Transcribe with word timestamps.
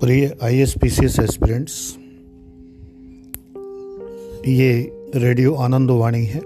प्रिय 0.00 0.36
I 0.42 0.58
S 0.58 0.72
P 0.82 0.88
C 0.90 1.04
S 1.04 1.18
aspirants 1.20 1.76
ये 4.48 4.72
radio 5.14 5.54
Anand 5.54 5.90
Vani 5.90 6.24
है। 6.24 6.40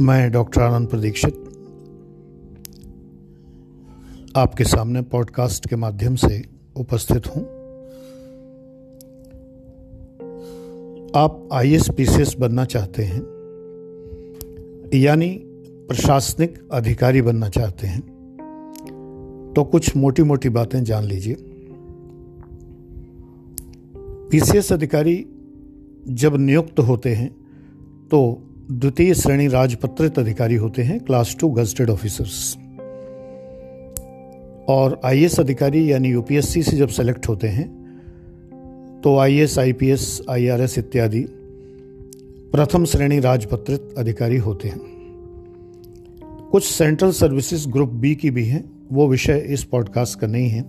मैं 0.00 0.30
डॉक्टर 0.32 0.62
आनंद 0.62 0.88
प्रदीक्षित, 0.88 1.34
आपके 4.36 4.64
सामने 4.64 5.02
पॉडकास्ट 5.12 5.68
के 5.68 5.76
माध्यम 5.76 6.14
से 6.14 6.42
उपस्थित 6.76 7.26
हूँ। 7.26 7.42
आप 11.16 11.48
I 11.52 11.72
S 11.74 11.88
P 11.96 12.06
C 12.06 12.20
S 12.22 12.34
बनना 12.38 12.64
चाहते 12.64 13.02
हैं, 13.02 13.22
यानी 14.94 15.30
प्रशासनिक 15.88 16.58
अधिकारी 16.72 17.22
बनना 17.22 17.48
चाहते 17.48 17.86
हैं 17.86 18.02
तो 19.56 19.64
कुछ 19.64 19.96
मोटी 19.96 20.22
मोटी 20.22 20.48
बातें 20.50 20.82
जान 20.84 21.04
लीजिए। 21.04 21.48
पीसीएस 24.32 24.72
अधिकारी 24.72 25.14
जब 26.08 26.36
नियुक्त 26.36 26.78
होते 26.78 27.10
हैं 27.14 27.28
तो 28.10 28.18
द्वितीय 28.70 29.14
श्रेणी 29.14 29.48
राजपत्रित 29.48 30.18
अधिकारी 30.18 30.54
होते 30.54 30.82
हैं, 30.82 30.98
क्लास 31.00 31.36
टू 31.40 31.48
गजटेड 31.48 31.90
ऑफिसर्स। 31.90 32.56
और 34.68 35.00
आईएएस 35.04 35.38
अधिकारी 35.40 35.92
यानी 35.92 36.10
यूपीएससी 36.10 36.62
से 36.62 36.76
जब 36.76 36.88
सेलेक्ट 36.88 37.28
होते 37.28 37.48
हैं 37.48 39.00
तो 39.04 39.16
आईएएस, 39.18 39.58
आईपीएस, 39.58 40.20
आईआरएस 40.30 40.78
इत्यादि 40.78 41.24
प्रथम 42.52 42.84
श्रेणी 42.84 43.18
राजपत्रित 43.20 43.94
अधिकारी 43.98 44.36
होते 44.36 44.68
हैं। 44.68 44.80
कुछ 46.52 46.64
सेंट्रल 46.64 47.10
सर्विसेज़ 47.10 47.68
ग्रुप 47.68 47.90
बी 47.90 48.14
की 48.14 48.30
भी 48.30 48.44
हैं, 48.44 48.64
वो 48.92 49.08
विषय 49.08 49.38
इस 49.48 49.64
पॉडकास्ट 49.64 50.18
का 50.18 50.26
नहीं 50.26 50.48
है। 50.48 50.64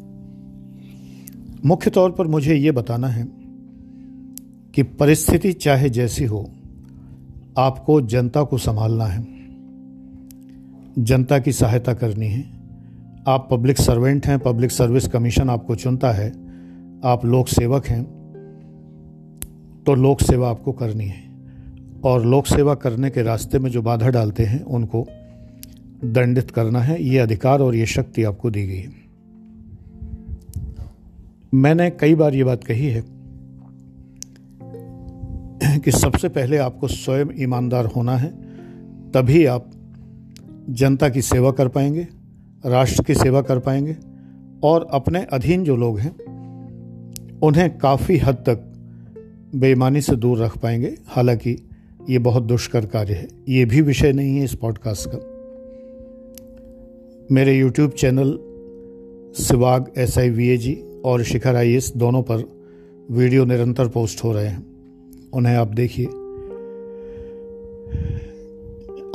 मुख्य 1.66 1.90
तौर 1.90 2.12
पर 2.12 2.28
मुझे 2.28 2.56
ये 2.56 2.72
बताना 2.72 3.08
है 3.08 3.43
कि 4.74 4.84
परिस्थिति 4.84 5.54
चाहे 5.54 5.90
जैसी 5.90 6.26
हो, 6.26 6.50
आपको 7.58 8.02
जनता 8.02 8.44
को 8.44 8.58
संभालना 8.58 9.06
है। 9.06 9.28
जनता 11.00 11.40
की 11.40 11.52
सहायता 11.52 11.94
करनी 11.94 12.28
है। 12.28 12.54
आप 13.28 13.48
पब्लिक 13.52 13.78
सर्वेंट 13.78 14.28
हैं, 14.28 14.40
पब्लिक 14.40 14.72
सर्विस 14.72 15.08
कमीशन 15.08 15.50
आपको 15.50 15.76
चुनता 15.76 16.12
है। 16.12 16.30
आप 17.06 17.26
लोक 17.26 17.48
सेवक 17.48 17.88
हैं 17.88 18.04
तो 19.86 19.96
लोक 19.96 20.22
सेवा 20.22 20.50
आपको 20.50 20.72
करनी 20.72 21.06
है। 21.06 21.24
और 22.04 22.26
लोक 22.26 22.48
सेवा 22.48 22.76
करने 22.76 23.10
के 23.10 23.22
रास्ते 23.22 23.60
में 23.60 23.72
जो 23.72 23.82
बाधा 23.82 24.10
डालते 24.10 24.44
हैं, 24.44 24.64
उनको 24.64 25.08
दंडित 26.06 26.52
करना 26.52 26.80
है। 26.80 27.04
ये 27.04 27.18
अधिकार 27.18 27.60
और 27.60 27.76
ये 27.76 27.86
शक्ति 27.86 28.24
आपको 28.24 28.52
दी 28.52 28.68
गई 28.68 28.78
है। 28.78 28.92
मैंने 31.54 31.90
कई 31.90 32.16
बार 32.16 32.36
ये 32.36 32.44
बात 32.44 32.64
कही 32.64 32.88
है 32.88 33.12
कि 35.84 35.92
सबसे 35.92 36.30
पहले 36.30 36.58
आपको 36.58 36.88
स्वयं 36.88 37.26
ईमानदार 37.39 37.86
होना 37.86 38.17
है, 38.17 38.30
तभी 39.12 39.45
आप 39.45 39.72
जनता 40.70 41.09
की 41.09 41.22
सेवा 41.22 41.52
कर 41.52 41.67
पाएँगे, 41.67 42.08
राष्ट्र 42.66 43.03
की 43.03 43.14
सेवा 43.16 43.42
कर 43.42 43.59
पाएँगे, 43.59 43.98
और 44.64 44.88
अपने 44.92 45.23
अधीन 45.23 45.64
जो 45.64 45.75
लोग 45.75 46.00
हैं, 46.00 46.16
उन्हें 47.40 47.78
काफ़ी 47.78 48.17
हद 48.17 48.36
तक 48.36 48.70
बेईमानी 49.56 50.02
से 50.02 50.16
दूर 50.16 50.38
रख 50.38 50.58
पाएँगे। 50.58 50.98
हालाँकि 51.08 51.70
ये 52.09 52.20
बहुत 52.20 52.44
दुष्कर 52.44 52.86
कार्य 52.86 53.14
है। 53.14 53.28
ये 53.50 53.66
भी 53.66 53.81
विषय 53.81 54.12
नहीं 54.12 54.38
है 54.38 54.44
इस 54.44 54.56
पॉडकास्ट 54.56 55.09
का। 55.16 55.18
मेरे 57.31 57.58
YouTube 57.59 57.92
channel 57.92 58.40
Sivag 59.44 59.92
S 59.97 60.18
I 60.18 60.30
V 60.30 60.50
A 60.50 60.58
G 60.58 60.84
और 61.06 61.23
शिखर 61.23 61.56
आई 61.56 61.74
एस 61.74 61.94
दोनों 61.97 62.24
पर 62.24 62.44
वीडियो 63.12 63.46
निरंतर 63.46 63.88
पोस्ट 63.88 64.24
हो 64.24 64.31
रहे 64.31 64.47
हैं। 64.47 64.72
उन्हें 65.34 65.56
आप 65.56 65.68
देखिए। 65.68 66.06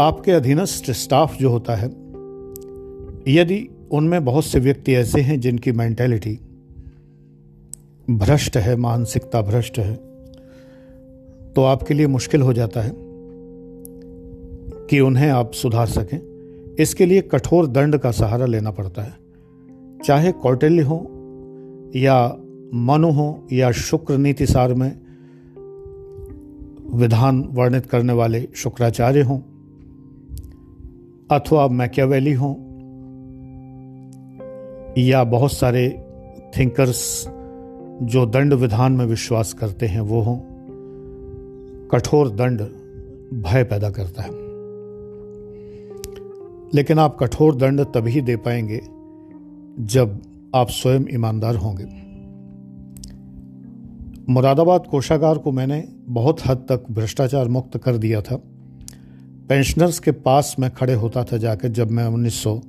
आपके 0.00 0.32
अधीनस्थ 0.32 0.90
स्टाफ 0.92 1.36
जो 1.36 1.50
होता 1.50 1.74
है, 1.74 1.88
यदि 3.28 3.68
उनमें 3.90 4.24
बहुत 4.24 4.44
से 4.44 4.58
व्यक्ति 4.58 4.94
ऐसे 4.94 5.20
हैं 5.20 5.40
जिनकी 5.40 5.72
मेंटेलिटी 5.72 6.38
भ्रष्ट 8.10 8.56
है, 8.56 8.76
मानसिकता 8.76 9.42
भ्रष्ट 9.42 9.78
है 9.78 9.94
तो 11.54 11.62
आपके 11.62 11.94
लिए 11.94 12.06
मुश्किल 12.06 12.42
हो 12.42 12.52
जाता 12.52 12.80
है 12.80 12.92
कि 14.90 15.00
उन्हें 15.00 15.28
आप 15.30 15.52
सुधार 15.52 15.86
सकें। 15.86 16.20
इसके 16.78 17.06
लिए 17.06 17.20
कठोर 17.22 17.66
दंड 17.66 17.96
का 17.98 18.10
सहारा 18.10 18.46
लेना 18.46 18.70
पड़ता 18.70 19.02
है। 19.02 19.14
चाहे 20.04 20.32
कौटिल्य 20.32 20.82
हो 20.82 20.98
या 21.96 22.36
मनु 22.74 23.10
हो 23.10 23.48
या 23.52 23.70
शुक्र 23.72 24.18
नीति 24.18 24.46
सार 24.46 24.74
में 24.74 24.90
विधान 26.94 27.48
वर्णित 27.50 27.86
करने 27.86 28.12
वाले 28.12 28.48
शुक्राचार्य 28.56 29.20
हों, 29.22 29.38
अथवा 31.30 31.68
मैक्यावेली 31.68 32.32
हों, 32.32 32.54
या 34.98 35.24
बहुत 35.24 35.52
सारे 35.52 36.06
थिंकर्स 36.58 37.24
जो 38.02 38.26
दंड 38.26 38.54
विधान 38.54 38.92
में 38.92 39.06
विश्वास 39.06 39.52
करते 39.52 39.86
हैं, 39.86 40.00
वो 40.00 40.20
हों, 40.20 40.38
कठोर 41.88 42.28
दंड 42.28 42.60
भय 43.42 43.64
पैदा 43.64 43.90
करता 43.90 44.22
है। 44.22 44.30
लेकिन 46.74 46.98
आप 46.98 47.16
कठोर 47.20 47.54
दंड 47.54 47.80
तभी 47.80 48.20
दे 48.20 48.36
पाएँगे 48.36 48.80
जब 49.80 50.22
आप 50.54 50.66
स्वयं 50.70 51.00
ईमानदार 51.14 51.56
होंगे। 51.56 51.97
मुरादाबाद 54.30 54.86
कोषागार 54.86 55.38
को 55.38 55.52
मैंने 55.52 55.88
बहुत 56.04 56.46
हद 56.46 56.56
तक 56.56 56.84
भ्रष्टाचार 56.90 57.48
मुक्त 57.48 57.78
कर 57.78 57.96
दिया 57.96 58.20
था। 58.20 58.36
पेंशनर्स 59.48 59.98
के 59.98 60.10
पास 60.10 60.56
मैं 60.58 60.70
खड़े 60.70 60.94
होता 60.94 61.24
था 61.24 61.36
जाकर 61.36 61.68
जब 61.68 61.90
मैं 61.90 62.04
उन्नीस 62.04 62.42
सौ 62.42 62.60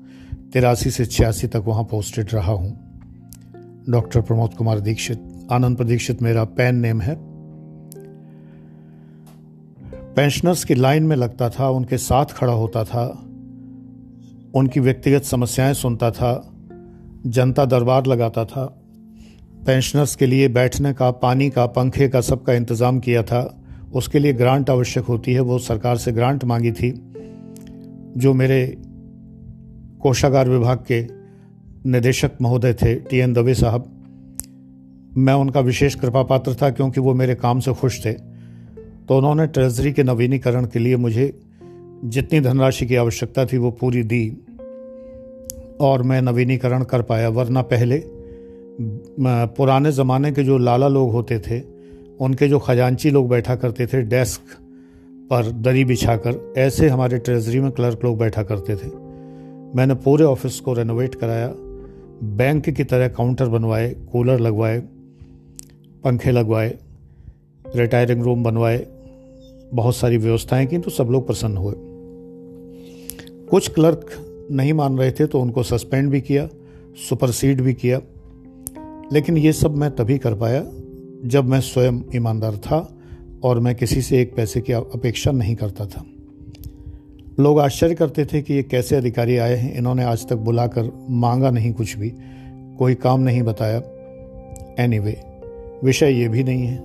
तिरासी 0.54 0.92
से 0.92 1.06
छियासी 1.06 1.48
तक 1.48 1.64
वहाँ 1.68 1.84
पोस्टेड 1.84 2.28
रहा 2.34 2.52
हूँ। 2.52 2.80
डॉक्टर 3.90 4.22
प्रमोद 4.22 4.54
कुमार 4.54 4.80
दीक्षित, 4.80 5.48
आनंद 5.52 5.78
प्रदीक्षित 5.78 6.22
मेरा 6.22 6.44
पैन 6.44 6.76
नेम 6.76 7.02
है। 7.02 7.16
पेंशनर्स 10.14 10.64
की 10.64 10.76
लाइन 10.76 11.04
में 11.04 11.16
लगता 11.16 11.50
था, 11.50 11.70
उनके 11.70 11.98
साथ 11.98 12.26
खड़ा 12.26 12.54
होता 12.54 12.84
था, 12.84 13.08
उनकी 14.56 14.80
व्यक्तिगत 14.80 15.24
समस्याएँ 15.24 15.74
सुनता 15.74 16.12
था, 16.12 16.54
जनता 17.28 17.66
दरबार 17.66 18.06
लगाता 18.06 18.46
था 18.46 18.79
पेंशनर्स 19.70 20.16
के 20.16 20.26
लिए 20.26 20.48
बैठने 20.48 20.94
का, 20.94 21.12
पानी 21.12 21.50
का, 21.50 21.66
पंखे 21.66 22.08
का 22.10 22.22
सबका 22.22 22.54
इंतज़ाम 22.54 23.00
किया 23.00 23.22
था। 23.24 23.42
उसके 23.94 24.20
लिए 24.20 24.34
ग्रांट 24.34 24.70
आवश्यक 24.70 25.06
होती 25.06 25.34
है, 25.34 25.40
वो 25.40 25.60
सरकार 25.60 25.98
से 25.98 26.12
ग्रांट 26.12 26.44
मांगी 26.44 26.72
थी, 26.72 26.90
जो 28.18 28.34
मेरे 28.34 28.78
कोषागार 30.02 30.50
विभाग 30.50 30.84
के 30.92 31.02
निदेशक 31.90 32.42
महोदय 32.42 32.74
थे 32.74 32.96
टी 32.96 33.18
एन 33.18 33.34
दवे 33.34 33.54
साहब। 33.54 33.86
मैं 35.18 35.34
उनका 35.34 35.60
विशेष 35.60 35.96
कृपा 35.96 36.24
पात्र 36.24 36.54
था, 36.54 36.70
क्योंकि 36.70 37.02
वो 37.02 37.14
मेरे 37.14 37.36
काम 37.36 37.60
से 37.60 37.74
खुश 37.74 38.06
थे। 38.06 38.14
तो 38.14 39.18
उन्होंने 39.18 39.48
ट्रेजरी 39.48 39.94
के 39.94 40.04
नवीनीकरण 40.04 40.66
के 40.66 40.80
लिए 40.80 40.96
मुझे 40.98 41.34
जितनी 42.06 42.40
धनराशि 42.40 42.86
की 42.86 42.96
आवश्यकता 42.96 43.46
थी, 43.46 43.58
वो 43.58 43.72
पूरी 43.72 44.04
दी, 44.04 44.30
और 45.82 46.04
मैं 46.04 46.22
नवीनीकरण 46.22 46.84
कर 46.84 47.02
पाया, 47.02 47.30
वरना 47.30 47.62
पहले 47.62 48.19
पुराने 48.80 49.92
ज़माने 49.92 50.32
के 50.32 50.44
जो 50.44 50.58
लाला 50.58 50.88
लोग 50.88 51.12
होते 51.12 51.40
थे, 51.40 51.60
उनके 52.20 52.48
जो 52.48 52.60
खजांची 52.60 53.10
लोग 53.10 53.30
बैठा 53.30 53.56
करते 53.56 53.88
थे 53.88 54.02
डेस्क 54.02 54.42
पर 55.30 55.50
दरी 55.62 55.84
बिछाकर, 55.86 56.54
ऐसे 56.58 56.88
हमारे 56.90 57.18
ट्रेजरी 57.18 57.60
में 57.60 57.72
क्लर्क 57.72 58.04
लोग 58.04 58.18
बैठा 58.18 58.44
करते 58.44 58.76
थे। 58.76 58.88
मैंने 59.76 59.94
पूरे 59.96 60.24
ऑफ़िस 60.24 60.60
को 60.60 60.74
रेनोवेट 60.74 61.16
कराया, 61.16 61.54
बैंक 62.38 62.70
की 62.70 62.84
तरह 62.84 63.08
काउंटर 63.08 63.48
बनवाए 63.48 63.90
कूलर 64.12 64.40
लगवाए, 64.40 64.80
पंखे 66.04 66.32
लगवाए 66.32 66.78
रिटायरिंग 67.66 68.24
रूम 68.24 68.44
बनवाए, 68.44 68.86
बहुत 69.74 69.96
सारी 69.96 70.18
व्यवस्थाएँ 70.18 70.66
की 70.68 70.78
तो 70.78 70.92
सब 70.92 71.10
लोग 71.12 71.28
प्रसन्न 71.28 71.58
हुए। 71.58 71.74
कुछ 73.50 73.70
क्लर्क 73.70 74.06
नहीं 74.52 74.74
मान 74.74 74.98
रहे 74.98 75.12
थे 75.12 75.26
तो 75.26 75.42
उनको 75.42 75.64
सस्पेंड 75.64 76.10
भी 76.10 76.22
किया 76.22 76.48
सुपरसीड 77.10 77.62
भी 77.62 77.74
किया। 77.74 78.00
लेकिन 79.14 79.38
ये 79.38 79.54
सब 79.54 79.76
मैं 79.76 79.96
तभी 79.96 80.18
कर 80.18 80.34
पाया 80.34 80.66
जब 81.26 81.46
मैं 81.46 81.62
स्वयं 81.62 82.02
ईमानदार 82.16 82.58
था 82.58 82.98
और 83.44 83.60
मैं 83.60 83.76
किसी 83.76 84.02
से 84.02 84.22
एक 84.22 84.36
पैसे 84.36 84.62
की 84.62 84.74
अपेक्षा 84.74 85.32
नहीं 85.32 85.56
करता 85.56 85.86
था। 85.86 86.06
लोग 87.40 87.60
आश्चर्य 87.60 87.96
करते 87.96 88.26
थे 88.26 88.42
कि 88.42 88.54
ये 88.54 88.64
कैसे 88.64 88.96
अधिकारी 88.96 89.38
आए 89.38 89.56
हैं। 89.56 89.76
इन्होंने 89.76 90.04
आज 90.04 90.28
तक 90.28 90.36
बुलाकर 90.36 91.06
मांगा 91.10 91.52
नहीं 91.52 91.74
कुछ 91.74 91.98
भी 91.98 92.14
कोई 92.78 92.96
काम 92.96 93.20
नहीं 93.20 93.44
बताया। 93.44 93.78
एनीवे 94.80 95.12
anyway, 95.12 95.86
विषय 95.86 96.12
ये 96.12 96.28
भी 96.28 96.44
नहीं 96.44 96.64
है। 96.64 96.84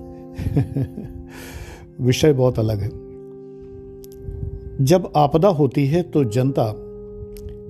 विषय 2.01 2.33
बहुत 2.33 2.59
अलग 2.59 2.79
है। 2.79 2.89
जब 4.85 5.13
आपदा 5.15 5.47
होती 5.47 5.87
है 5.87 6.03
तो 6.03 6.23
जनता 6.23 6.71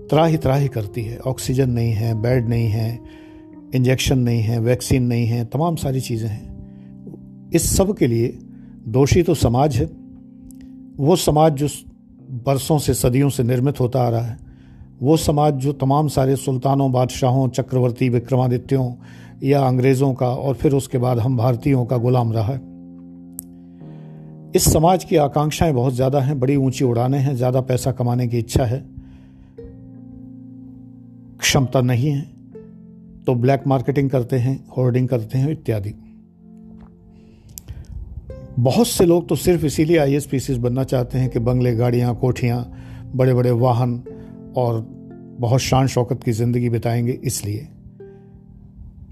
त्राही 0.09 0.37
त्राही 0.37 0.67
करती 0.67 1.03
है। 1.03 1.17
ऑक्सीजन 1.17 1.69
नहीं 1.69 1.91
है 1.91 2.21
बेड 2.21 2.49
नहीं 2.49 2.67
है 2.67 3.24
इंजेक्शन 3.75 4.19
नहीं 4.19 4.41
है, 4.41 4.59
वैक्सीन 4.59 5.03
नहीं 5.03 5.25
है, 5.25 5.45
तमाम 5.45 5.75
सारी 5.75 6.01
चीज़ें 6.01 6.29
हैं। 6.29 7.51
इस 7.53 7.75
सब 7.77 7.95
के 7.97 8.07
लिए 8.07 8.27
दोषी 8.87 9.23
तो 9.23 9.33
समाज 9.33 9.75
है। 9.77 9.85
वो 10.97 11.15
समाज 11.15 11.53
जो 11.53 11.67
बरसों 12.45 12.77
से, 12.79 12.93
सदियों 12.93 13.29
से 13.29 13.43
निर्मित 13.43 13.79
होता 13.79 14.01
आ 14.01 14.09
रहा 14.09 14.21
है, 14.21 14.37
वो 15.01 15.17
समाज 15.17 15.53
जो 15.53 15.73
तमाम 15.73 16.07
सारे 16.07 16.35
सुल्तानों, 16.35 16.91
बादशाहों, 16.91 17.47
चक्रवर्ती, 17.49 18.09
विक्रमादित्यों 18.09 18.93
या 19.43 19.61
अंग्रेज़ों 19.61 20.13
का 20.13 20.27
और 20.27 20.55
फिर 20.55 20.73
उसके 20.73 20.97
बाद 20.97 21.19
हम 21.19 21.37
भारतीयों 21.37 21.85
का 21.85 21.97
गुलाम 21.97 22.31
रहा 22.33 22.53
है। 22.53 22.61
इस 24.55 24.71
समाज 24.73 25.03
की 25.03 25.15
आकांक्षाएँ 25.15 25.73
बहुत 25.73 25.93
ज़्यादा 25.93 26.19
हैं, 26.19 26.39
बड़ी 26.39 26.55
ऊँची 26.55 26.85
उड़ाने 26.85 27.17
हैं, 27.17 27.35
ज़्यादा 27.35 27.61
पैसा 27.61 27.91
कमाने 27.91 28.27
की 28.27 28.39
इच्छा 28.39 28.65
है, 28.65 28.79
क्षमता 31.39 31.81
नहीं 31.81 32.09
है। 32.09 32.34
तो 33.27 33.35
ब्लैक 33.35 33.63
मार्केटिंग 33.67 34.09
करते 34.09 34.35
हैं, 34.35 34.65
होर्डिंग 34.77 35.07
करते 35.07 35.37
हैं, 35.37 35.51
इत्यादि। 35.51 35.93
बहुत 38.59 38.87
से 38.87 39.05
लोग 39.05 39.29
तो 39.29 39.35
सिर्फ़ 39.35 39.65
इसीलिए 39.65 39.97
आई 39.97 40.15
एस 40.15 40.25
पी 40.25 40.57
बनना 40.57 40.83
चाहते 40.83 41.17
हैं 41.17 41.29
कि 41.29 41.39
बंगले, 41.39 41.75
गाड़ियाँ, 41.75 42.15
कोठियाँ 42.15 42.71
बड़े 43.15 43.33
बड़े 43.33 43.51
वाहन 43.51 44.03
और 44.57 44.85
बहुत 45.39 45.59
शान 45.59 45.87
शौकत 45.87 46.23
की 46.23 46.31
ज़िंदगी 46.31 46.69
बिताएँगे 46.69 47.11
इसलिए। 47.11 47.67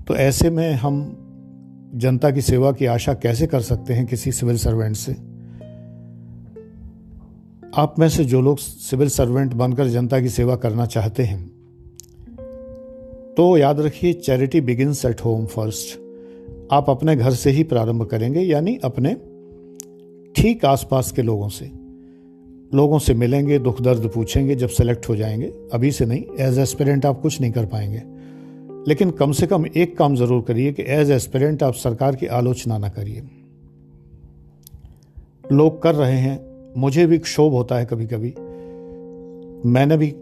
तो 0.08 0.16
ऐसे 0.16 0.50
में 0.50 0.74
हम 0.74 1.20
जनता 1.96 2.32
की 2.32 2.42
सेवा 2.42 2.72
की 2.72 2.86
आशा 2.86 3.14
कैसे 3.14 3.48
कर 3.48 3.62
सकते 3.62 3.94
हैं 3.94 4.06
किसी 4.06 4.32
सिविल 4.32 4.58
सर्वेंट 4.58 4.96
से? 4.96 5.14
आप 7.78 7.96
में 8.00 8.10
से 8.10 8.26
जो 8.26 8.42
लोग 8.42 8.58
सिविल 8.58 9.10
सर्वेंट 9.10 9.54
बनकर 9.54 9.88
जनता 9.88 10.22
की 10.22 10.30
सेवा 10.30 10.56
करना 10.56 10.86
चाहते 10.86 11.24
हैं 11.24 11.63
तो 13.38 13.58
याद 13.58 13.80
रखिए 13.80 14.14
charity 14.14 14.62
begins 14.62 15.06
at 15.06 15.22
home 15.22 15.46
first 15.46 16.00
आप 16.72 16.90
अपने 16.90 17.16
घर 17.16 17.32
से 17.32 17.52
ही 17.52 17.64
प्रारंभ 17.64 18.06
करेंगे, 18.06 18.42
यानी 18.42 18.78
अपने 18.84 19.14
ठीक 20.36 20.66
आसपास 20.66 21.12
के 21.12 21.22
लोगों 21.22 21.50
से। 21.50 21.66
लोगों 22.78 23.00
से 23.00 23.14
मिलेंगे, 23.14 23.60
दुख 23.60 23.82
दर्द 23.82 24.10
पूछेंगे, 24.16 24.56
जब 24.56 24.70
सेलेक्ट 24.70 25.10
हो 25.10 25.16
जाएँगे। 25.16 25.52
अभी 25.74 25.92
से 25.92 26.06
नहीं 26.06 26.24
एज 26.40 26.60
एस्पिरेंट 26.60 27.06
आप 27.06 27.22
कुछ 27.22 27.42
नहीं 27.42 27.52
कर 27.52 27.66
पाएँगे। 27.66 28.02
लेकिन 28.88 29.12
कम 29.12 29.32
से 29.32 29.48
कम 29.48 29.66
एक 29.68 29.98
काम 29.98 30.16
ज़रूर 30.16 30.42
करिए 30.42 30.72
कि 30.74 30.84
एज 30.88 31.12
एस्पिरेंट 31.12 31.64
आप 31.64 31.74
सरकार 31.74 32.16
की 32.16 32.26
आलोचना 32.26 32.78
ना 32.78 32.90
करिए। 32.90 33.22
लोग 35.52 35.82
कर 35.82 35.96
रहे 35.96 36.18
हैं, 36.18 36.40
मुझे 36.78 37.06
भी 37.06 37.18
क्षोभ 37.18 37.54
होता 37.54 37.76
है 37.76 37.86
कभी 37.86 38.06
कभी 38.06 38.34
मैंने 39.70 39.98
भी 39.98 40.14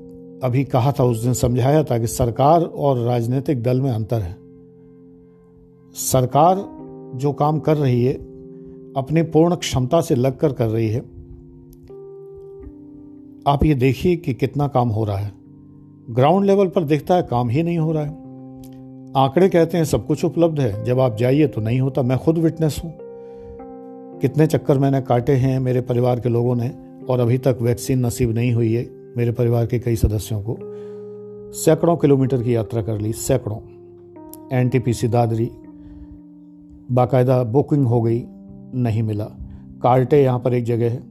अभी 0.44 0.64
कहा 0.64 0.92
था, 0.92 1.04
उस 1.04 1.24
दिन 1.24 1.34
समझाया 1.34 1.84
था 1.84 1.98
कि 1.98 2.08
सरकार 2.08 2.62
और 2.62 2.98
राजनीतिक 2.98 3.64
दल 3.64 3.82
में 3.82 3.92
अंतर 3.92 4.22
है। 4.22 4.38
सरकार 5.96 6.56
जो 7.18 7.34
काम 7.34 7.60
कर 7.60 7.78
रही 7.78 8.06
है, 8.06 8.14
अपनी 8.98 9.22
पूर्ण 9.22 9.56
क्षमता 9.56 10.02
से 10.02 10.16
लगकर 10.16 10.54
कर 10.54 10.68
रही 10.68 10.90
है, 10.90 11.00
आप 13.48 13.60
ये 13.64 13.74
देखिए 13.74 14.16
कि 14.16 14.34
कितना 14.34 14.68
काम 14.68 14.90
हो 14.90 15.06
रहा 15.06 15.18
है। 15.18 15.34
ग्राउंड 16.10 16.46
लेवल 16.46 16.68
पर 16.68 16.84
दिखता 16.84 17.16
है, 17.16 17.24
काम 17.24 17.50
ही 17.50 17.64
नहीं 17.64 17.78
हो 17.78 17.92
रहा 17.92 18.04
है। 18.04 18.12
आंकड़े 19.18 19.50
कहते 19.50 19.78
हैं, 19.78 19.86
सब 19.86 20.08
कुछ 20.08 20.26
उपलब्ध 20.26 20.60
है, 20.60 20.84
जब 20.84 21.00
आप 21.00 21.18
जाइए 21.18 21.48
तो 21.48 21.62
नहीं 21.62 21.80
होता, 21.80 22.02
मैं 22.02 22.18
खुद 22.18 22.38
विटनेस 22.38 22.82
हूँ। 22.84 22.94
कितने 24.20 24.48
चक्कर 24.48 24.78
मैंने 24.78 25.02
काटे 25.02 25.34
हैं 25.34 25.60
मेरे 25.60 25.82
परिवार 25.82 26.20
के 26.20 26.30
लोगों 26.30 26.56
ने, 26.56 26.72
और 27.10 27.20
अभी 27.20 27.38
तक 27.38 27.58
वैक्सीन 27.62 28.06
नसीब 28.06 28.32
नहीं 28.32 28.52
हुई 28.54 28.74
है। 28.74 29.00
मेरे 29.18 29.31
परिवार 29.31 29.66
के 29.66 29.80
कई 29.80 29.96
सदस्यों 29.96 30.42
को 30.42 30.58
सैकड़ों 31.54 31.98
किलोमीटर 31.98 32.44
की 32.44 32.56
यात्रा 32.56 32.81
कर 32.81 33.00
ली, 33.00 33.13
सैकड़ों। 33.13 33.60
एनटीपीसी 34.58 35.08
दादरी, 35.08 35.52
बाकायदा 36.92 37.44
बुकिंग 37.44 37.86
हो 37.86 38.02
गई, 38.02 38.24
नहीं 38.74 39.04
मिला। 39.04 39.25
कार्टे 39.84 40.24
यहाँ 40.24 40.40
पर 40.40 40.54
एक 40.54 40.63
जगह 40.63 40.92
है, 40.92 41.04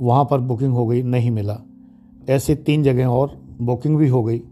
वहाँ 0.00 0.24
पर 0.24 0.38
बुकिंग 0.38 0.72
हो 0.72 0.86
गई, 0.86 1.02
नहीं 1.02 1.30
मिला। 1.30 1.58
ऐसे 2.28 2.54
तीन 2.54 2.82
जगह 2.82 3.06
और 3.06 3.40
बुकिंग 3.60 3.96
भी 3.96 4.08
हो 4.08 4.24
गई, 4.24 4.42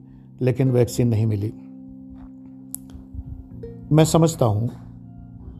लेकिन 0.42 0.70
वैक्सीन 0.70 1.08
नहीं 1.08 1.26
मिली। 1.26 1.52
मैं 3.92 4.04
समझता 4.04 4.46
हूँ 4.46 4.70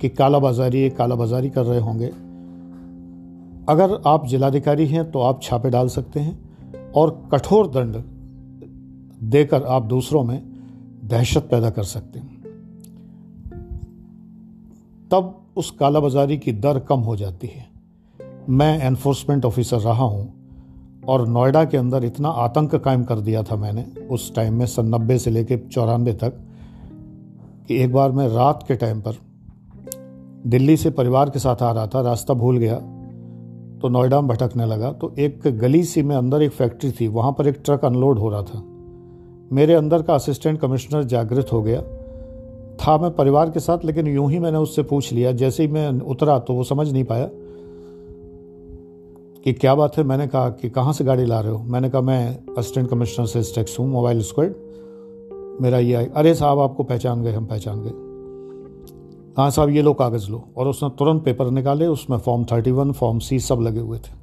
कि 0.00 0.08
कालाबाजारी 0.08 0.90
कालाबाजारी 0.90 1.50
कर 1.50 1.62
रहे 1.62 1.80
होंगे। 1.80 2.06
अगर 3.68 4.02
आप 4.06 4.26
जिलाधिकारी 4.26 4.86
हैं 4.86 5.10
तो 5.10 5.20
आप 5.20 5.42
छापे 5.42 5.70
डाल 5.70 5.88
सकते 5.88 6.20
हैं। 6.20 6.49
और 6.96 7.28
कठोर 7.32 7.66
दंड 7.66 7.96
देकर 9.30 9.62
आप 9.62 9.82
दूसरों 9.82 10.24
में 10.24 10.42
दहशत 11.04 11.48
पैदा 11.50 11.70
कर 11.70 11.82
सकते 11.82 12.18
हैं। 12.18 12.40
तब 15.10 15.46
उस 15.56 15.70
कालाबाजारी 15.70 16.38
की 16.38 16.52
दर 16.52 16.78
कम 16.78 17.00
हो 17.00 17.16
जाती 17.16 17.46
है। 17.46 17.68
मैं 18.48 18.82
एनफोर्समेंट 18.82 19.44
ऑफिसर 19.44 19.78
रहा 19.78 20.04
हूँ 20.04 20.34
और 21.08 21.28
नोएडा 21.28 21.64
के 21.64 21.76
अंदर 21.76 22.04
इतना 22.04 22.28
आतंक 22.28 22.74
कायम 22.74 23.04
कर 23.04 23.20
दिया 23.20 23.42
था 23.42 23.56
मैंने 23.56 23.86
उस 24.10 24.34
टाइम 24.34 24.54
में 24.54 24.66
सन 24.66 24.86
नब्बे 24.86 25.18
से 25.18 25.30
लेकर 25.30 25.58
चौरानवे 25.72 26.12
तक 26.12 26.40
कि 27.68 27.76
एक 27.76 27.92
बार 27.92 28.12
मैं 28.12 28.28
रात 28.28 28.64
के 28.68 28.74
टाइम 28.74 29.00
पर 29.00 29.16
दिल्ली 30.46 30.76
से 30.76 30.90
परिवार 30.90 31.30
के 31.30 31.38
साथ 31.38 31.62
आ 31.62 31.72
रहा 31.72 31.86
था, 31.86 32.00
रास्ता 32.00 32.34
भूल 32.34 32.58
गया। 32.58 32.80
तो 33.82 33.88
नोएडा 33.88 34.20
में 34.20 34.28
भटकने 34.28 34.66
लगा। 34.66 34.92
तो 34.92 35.12
एक 35.18 35.46
गली 35.46 35.82
सी 35.84 36.02
में 36.02 36.16
अंदर 36.16 36.42
एक 36.42 36.50
फैक्ट्री 36.50 36.90
थी। 36.90 37.08
वहाँ 37.08 37.32
पर 37.32 37.46
एक 37.46 37.60
ट्रक 37.64 37.84
अनलोड 37.84 38.18
हो 38.18 38.28
रहा 38.28 38.42
था। 38.42 38.62
मेरे 39.52 39.74
अंदर 39.74 40.02
का 40.02 40.14
असिस्टेंट 40.14 40.60
कमिश्नर 40.60 41.02
जागृत 41.02 41.52
हो 41.52 41.62
गया। 41.62 41.82
था 42.78 42.96
मैं 42.98 43.10
परिवार 43.10 43.50
के 43.50 43.60
साथ, 43.60 43.84
लेकिन 43.84 44.06
यूँ 44.06 44.30
ही 44.30 44.38
मैंने 44.38 44.58
उससे 44.58 44.82
पूछ 44.82 45.12
लिया। 45.12 45.32
जैसे 45.32 45.62
ही 45.62 45.68
मैं 45.68 45.88
उतरा 46.00 46.38
तो 46.38 46.54
वो 46.54 46.64
समझ 46.64 46.92
नहीं 46.92 47.04
पाया 47.04 47.28
कि 49.44 49.52
क्या 49.52 49.74
बात 49.74 49.96
है। 49.98 50.04
मैंने 50.04 50.26
कहा 50.26 50.48
कि 50.50 50.70
कहाँ 50.70 50.92
से 50.92 51.04
गाड़ी 51.04 51.24
ला 51.24 51.40
रहे 51.40 51.52
हो? 51.52 51.58
मैंने 51.58 51.90
कहा, 51.90 52.00
मैं 52.00 52.38
असिस्टेंट 52.58 52.90
कमिश्नर 52.90 53.26
से 53.26 53.42
स्टेक्स 53.42 53.78
हूँ, 53.78 53.88
मोबाइल 53.88 54.22
स्क्वाड 54.22 54.54
मेरा 55.62 55.78
ये 55.78 55.94
अरे 55.94 56.34
साहब, 56.34 56.58
आपको 56.58 56.82
पहचान 56.82 57.22
गए, 57.22 57.32
हम 57.32 57.46
पहचान 57.46 57.82
गए। 57.82 58.09
हाँ 59.36 59.50
साहब, 59.50 59.70
ये 59.70 59.82
लो 59.82 59.92
कागज़ 59.92 60.30
लो। 60.30 60.44
और 60.56 60.68
उसने 60.68 60.88
तुरंत 60.88 61.22
पेपर 61.22 61.50
निकाले, 61.50 61.86
उसमें 61.86 62.18
form 62.18 62.44
thirty 62.44 62.70
one 62.70 62.92
form 62.92 63.18
C 63.18 63.38
सब 63.38 63.60
लगे 63.60 63.80
हुए 63.80 63.98
थे। 63.98 64.20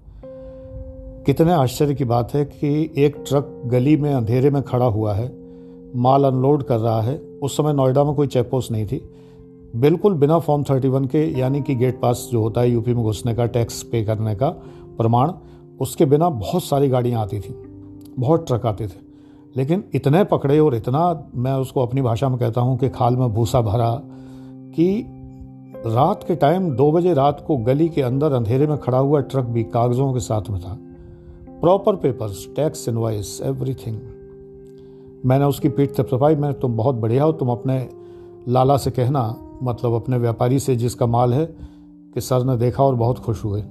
कितने 1.25 1.51
आश्चर्य 1.51 1.95
की 1.95 2.05
बात 2.05 2.33
है 2.33 2.45
कि 2.45 2.93
एक 2.97 3.23
ट्रक 3.27 3.63
गली 3.65 3.97
में, 3.97 4.13
अंधेरे 4.13 4.49
में 4.49 4.63
खड़ा 4.63 4.85
हुआ 4.85 5.13
है, 5.13 5.37
माल 5.95 6.23
अनलोड 6.23 6.63
कर 6.63 6.77
रहा 6.77 7.01
है। 7.01 7.17
उस 7.17 7.57
समय 7.57 7.73
नोएडा 7.73 8.03
में 8.03 8.13
कोई 8.13 8.27
चेक 8.27 8.49
पोस्ट 8.49 8.71
नहीं 8.71 8.87
थी। 8.87 9.09
बिल्कुल 9.75 10.13
बिना 10.13 10.39
फॉर्म 10.39 10.63
थर्टी 10.63 10.87
वन 10.87 11.05
के, 11.05 11.39
यानी 11.39 11.61
कि 11.61 11.75
गेट 11.75 12.01
पास 12.01 12.29
जो 12.31 12.41
होता 12.41 12.61
है 12.61 12.71
यूपी 12.71 12.93
में 12.93 13.03
घुसने 13.03 13.35
का 13.35 13.45
टैक्स 13.45 13.83
पे 13.83 14.03
करने 14.03 14.35
का 14.35 14.49
प्रमाण, 14.97 15.31
उसके 15.81 16.05
बिना 16.05 16.29
बहुत 16.29 16.63
सारी 16.63 16.89
गाड़ियाँ 16.89 17.21
आती 17.21 17.39
थी। 17.39 17.55
बहुत 18.19 18.47
ट्रक 18.47 18.65
आते 18.65 18.87
थे। 18.87 19.07
लेकिन 19.57 19.83
इतने 19.93 20.23
पकड़े 20.23 20.59
और 20.59 20.75
इतना 20.75 21.31
मैं 21.35 21.53
उसको 21.53 21.81
अपनी 21.81 22.01
भाषा 22.01 22.29
में 22.29 22.39
कहता 22.39 22.61
हूँ 22.61 22.77
कि 22.77 22.89
खाल 22.89 23.15
में 23.15 23.33
भूसा 23.33 23.61
भरा 23.61 24.01
कि 24.75 25.13
रात 25.85 26.23
के 26.23 26.35
टाइम 26.35 26.71
दो 26.71 26.91
बजे 26.91 27.13
रात 27.13 27.43
को 27.47 27.57
गली 27.57 27.89
के 27.89 28.01
अंदर 28.01 28.31
अंधेरे 28.31 28.67
में 28.67 28.77
खड़ा 28.77 28.97
हुआ 28.97 29.21
ट्रक 29.21 29.45
भी 29.45 29.63
कागज़ों 29.63 30.13
के 30.13 30.19
साथ 30.19 30.41
में 30.49 30.61
था। 30.61 30.77
Proper 31.61 31.95
papers 31.95 32.47
tax 32.55 32.89
invoice 32.89 33.41
everything 33.41 33.99
मैंने 35.25 35.45
उसकी 35.45 35.69
पीठ 35.69 35.91
थपथपाई, 35.91 36.35
मैं 36.35 36.53
तुम 36.53 36.77
बहुत 36.77 36.95
बढ़िया 36.95 37.23
हो, 37.23 37.31
तुम 37.31 37.49
अपने 37.49 37.89
लाला 38.47 38.77
से 38.77 38.91
कहना 38.91 39.35
मतलब 39.63 39.93
अपने 39.93 40.17
व्यापारी 40.17 40.59
से 40.59 40.75
जिसका 40.75 41.05
माल 41.05 41.33
है, 41.33 41.45
कि 42.13 42.21
सर 42.21 42.43
ने 42.43 42.57
देखा 42.57 42.83
और 42.83 42.95
बहुत 42.95 43.19
खुश 43.19 43.45
हुए। 43.45 43.61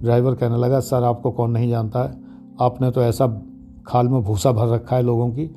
ड्राइवर 0.00 0.34
कहने 0.34 0.56
लगा, 0.56 0.80
सर, 0.80 1.02
आपको 1.02 1.30
कौन 1.30 1.50
नहीं 1.50 1.70
जानता 1.70 2.02
है? 2.02 2.20
आपने 2.60 2.90
तो 2.90 3.02
ऐसा 3.02 3.42
खाल 3.86 4.08
में 4.08 4.22
भूसा 4.22 4.52
भर 4.52 4.66
रखा 4.66 4.96
है 4.96 5.02
लोगों 5.02 5.28
की, 5.28 5.50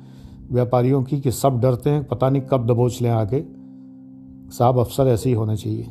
व्यापारियों 0.52 1.02
की, 1.02 1.20
कि 1.20 1.30
सब 1.30 1.60
डरते 1.60 1.90
हैं, 1.90 2.04
पता 2.04 2.30
नहीं 2.30 2.42
कब 2.42 2.66
दबोच 2.66 3.02
लें 3.02 3.10
आके 3.10 3.63
साहब, 4.50 4.78
अफसर 4.78 5.06
ऐसे 5.06 5.28
ही 5.28 5.34
होने 5.34 5.56
चाहिए। 5.56 5.90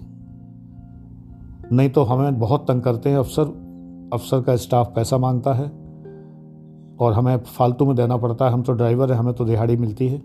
नहीं 1.72 1.90
तो 1.90 2.04
हमें 2.04 2.40
बहुत 2.40 2.68
तंग 2.68 2.82
करते 2.82 3.10
हैं 3.10 3.18
अफसर। 3.18 3.64
अफसर 4.14 4.42
का 4.42 4.56
स्टाफ 4.56 4.94
पैसा 4.96 5.18
माँगता 5.18 5.54
है 5.54 5.72
और 7.00 7.14
हमें 7.14 7.38
फालतू 7.38 7.86
में 7.86 7.96
देना 7.96 8.18
पड़ता 8.18 8.46
है। 8.46 8.52
हम 8.52 8.62
तो 8.62 8.74
ड्राइवर 8.74 9.12
हैं, 9.12 9.20
हमें 9.20 9.34
तो 9.34 9.46
दिहाड़ी 9.46 9.78
मिलती 9.78 10.08
है। 10.08 10.22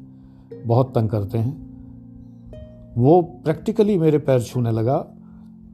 बहुत 0.66 0.94
तंग 0.94 1.08
करते 1.08 1.38
हैं। 1.38 1.68
वो 2.98 3.22
प्रैक्टिकली 3.22 3.98
मेरे 3.98 4.18
पैर 4.18 4.42
छूने 4.42 4.70
लगा। 4.70 5.06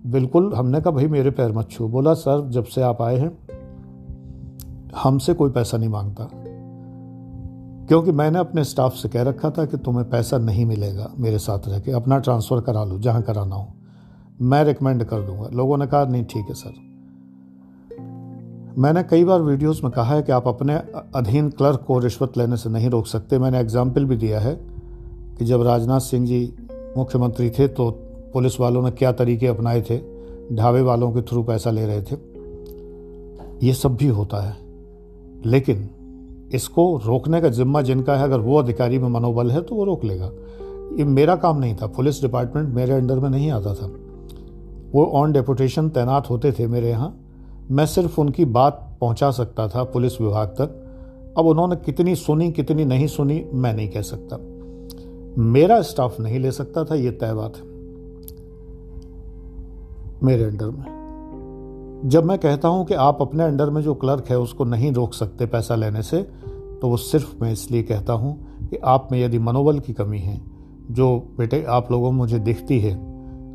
बिल्कुल, 0.06 0.54
हमने 0.54 0.80
कहा, 0.80 0.90
भाई, 0.90 1.06
मेरे 1.06 1.30
पैर 1.30 1.52
मत 1.52 1.70
छू। 1.70 1.88
बोला, 1.88 2.14
सर, 2.14 2.49
जब 2.49 2.64
से 2.64 2.82
आप 2.82 3.02
आए 3.02 3.16
हैं, 3.16 3.38
हमसे 5.02 5.34
कोई 5.34 5.50
पैसा 5.50 5.78
नहीं 5.78 5.88
माँगता। 5.88 6.43
क्योंकि 7.88 8.12
मैंने 8.12 8.38
अपने 8.38 8.64
स्टाफ 8.64 8.94
से 8.94 9.08
कह 9.08 9.22
रखा 9.22 9.50
था 9.50 9.64
कि 9.64 9.76
तुम्हें 9.76 10.08
पैसा 10.10 10.38
नहीं 10.38 10.64
मिलेगा 10.66 11.10
मेरे 11.18 11.38
साथ 11.38 11.68
रह 11.68 11.78
के। 11.78 11.92
अपना 11.92 12.18
ट्रांसफ़र 12.18 12.60
करा 12.60 12.84
लो, 12.84 12.98
जहाँ 12.98 13.22
कराना 13.22 13.56
हो। 13.56 13.66
मैं 14.42 14.64
रिकमेंड 14.64 15.04
कर 15.04 15.20
दूँगा। 15.20 15.48
लोगों 15.48 15.78
ने 15.78 15.86
कहा, 15.86 16.04
नहीं, 16.04 16.24
ठीक 16.24 16.46
है, 16.48 16.54
सर। 16.54 16.82
मैंने 18.78 19.02
कई 19.02 19.24
बार 19.24 19.42
वीडियोस 19.42 19.80
में 19.84 19.92
कहा 19.92 20.14
है 20.14 20.22
कि 20.22 20.32
आप 20.32 20.48
अपने 20.48 20.74
अधीन 21.14 21.50
क्लर्क 21.50 21.84
को 21.86 21.98
रिश्वत 21.98 22.36
लेने 22.38 22.56
से 22.56 22.70
नहीं 22.70 22.90
रोक 22.90 23.06
सकते। 23.06 23.38
मैंने 23.38 23.60
एग्ज़ाम्पल 23.60 24.04
भी 24.04 24.16
दिया 24.16 24.40
है 24.40 24.54
कि 25.38 25.44
जब 25.44 25.62
राजनाथ 25.62 26.00
सिंह 26.00 26.26
जी 26.26 26.52
मुख्यमंत्री 26.96 27.50
थे 27.50 27.68
तो 27.68 27.90
पुलिस 28.32 28.60
वालों 28.60 28.82
ने 28.82 28.90
क्या 28.90 29.12
तरीके 29.12 29.46
अपनाए 29.46 29.82
थे? 29.82 29.98
ढाबे 30.52 30.80
वालों 30.80 31.12
के 31.12 31.22
थ्रू 31.22 31.42
पैसा 31.42 31.70
ले 31.70 31.86
रहे 31.86 32.02
थे। 32.02 32.16
ये 33.66 33.72
सब 33.74 33.96
भी 33.96 34.06
होता 34.06 34.40
है। 34.40 34.56
लेकिन 35.46 35.88
इसको 36.54 37.00
रोकने 37.06 37.40
का 37.40 37.49
जिम्मा 37.49 37.82
जिनका 37.82 38.16
है, 38.16 38.25
अगर 38.25 38.40
वो 38.40 38.58
अधिकारी 38.58 38.99
में 38.99 39.08
मनोबल 39.08 39.50
है 39.50 39.62
तो 39.62 39.75
वो 39.75 39.84
रोक 39.84 40.04
लेगा। 40.04 40.30
ये 40.99 41.04
मेरा 41.04 41.37
काम 41.37 41.58
नहीं 41.58 41.75
था। 41.75 41.87
पुलिस 41.87 42.20
डिपार्टमेंट 42.23 42.68
मेरे 42.68 42.92
अंडर 42.92 43.18
में 43.18 43.30
नहीं 43.30 43.50
आता 43.50 43.75
था। 43.75 43.90
वो 44.92 45.04
ऑन 45.04 45.32
डेपुटेशन 45.32 45.88
तैनात 45.88 46.30
होते 46.30 46.52
थे 46.52 46.66
मेरे 46.66 46.90
यहाँ। 46.90 47.20
मैं 47.70 47.87
सिर्फ़ 47.87 48.20
उनकी 48.20 48.44
बात 48.44 48.99
पहुँचा 49.00 49.30
सकता 49.30 49.68
था 49.68 49.84
पुलिस 49.84 50.20
विभाग 50.20 50.49
तक। 50.49 50.80
अब 51.38 51.46
उन्होंने 51.46 51.76
कितनी 51.76 52.14
सुनी, 52.14 52.52
कितनी 52.52 52.84
नहीं 52.84 53.06
सुनी, 53.06 53.44
मैं 53.54 53.75
नहीं 53.75 53.88
कह 53.88 54.02
सकता। 54.02 54.38
मेरा 55.42 55.82
स्टाफ 55.82 56.20
नहीं 56.20 56.38
ले 56.38 56.50
सकता 56.50 56.84
था, 56.84 56.94
ये 56.94 57.11
तय 57.11 57.32
बात 57.32 57.56
है 57.56 57.62
मेरे 60.23 60.44
अंडर 60.44 60.66
में। 60.66 61.03
जब 62.04 62.25
मैं 62.25 62.38
कहता 62.38 62.68
हूँ 62.68 62.84
कि 62.87 62.94
आप 62.94 63.18
अपने 63.20 63.44
अंडर 63.44 63.70
में 63.70 63.80
जो 63.82 63.94
क्लर्क 63.94 64.25
है 64.30 64.38
उसको 64.38 64.64
नहीं 64.64 64.90
रोक 64.92 65.14
सकते 65.14 65.46
पैसा 65.46 65.75
लेने 65.75 66.02
से 66.02 66.20
तो 66.82 66.88
वो 66.88 66.96
सिर्फ़ 66.96 67.42
मैं 67.42 67.52
इसलिए 67.52 67.82
कहता 67.82 68.12
हूँ 68.12 68.34
कि 68.68 68.76
आप 68.84 69.08
में 69.12 69.18
यदि 69.20 69.38
मनोबल 69.38 69.78
की 69.78 69.92
कमी 69.92 70.18
है, 70.18 70.40
जो 70.90 71.16
बेटे 71.38 71.62
आप 71.68 71.90
लोगों 71.92 72.11
मुझे 72.12 72.38
दिखती 72.38 72.78
है, 72.80 72.92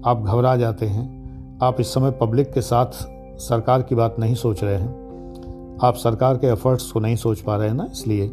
आप 0.01 0.24
घबरा 0.24 0.56
जाते 0.56 0.86
हैं, 0.86 1.60
आप 1.63 1.82
इस 1.82 1.94
समय 1.94 2.12
पब्लिक 2.12 2.51
के 2.53 2.62
साथ 2.62 3.06
सरकार 3.39 3.82
की 3.82 3.96
बात 3.96 4.15
नहीं 4.20 4.36
सोच 4.36 4.63
रहे 4.63 4.75
हैं, 4.75 5.77
आप 5.84 5.96
सरकार 5.96 6.38
के 6.38 6.48
एफर्ट्स 6.48 6.91
को 6.91 7.00
नहीं 7.00 7.15
सोच 7.15 7.41
पा 7.41 7.56
रहे 7.56 7.68
हैं 7.68 7.75
ना 7.75 7.88
इसलिए, 7.91 8.32